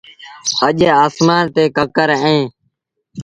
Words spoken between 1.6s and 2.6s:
ڪڪر اهيݩ